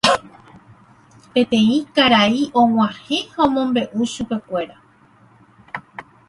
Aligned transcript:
Peteĩ 1.33 1.75
karai 1.95 2.39
og̃uahẽ 2.61 3.17
ha 3.33 3.41
omombe'u 3.47 4.01
chupekuéra. 4.13 4.77